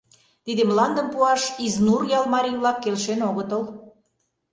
[0.45, 3.63] Тиде мландым пуаш Изнур ял марий-влак келшен огытыл.